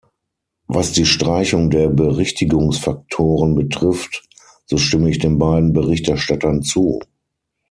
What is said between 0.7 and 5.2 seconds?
die Streichung der Berichtigungsfaktoren betrifft, so stimme ich